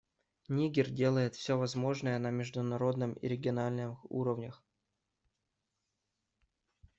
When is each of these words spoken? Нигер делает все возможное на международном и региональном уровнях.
Нигер 0.47 0.89
делает 0.89 1.35
все 1.35 1.59
возможное 1.59 2.17
на 2.17 2.31
международном 2.31 3.13
и 3.13 3.27
региональном 3.27 3.99
уровнях. 4.09 4.63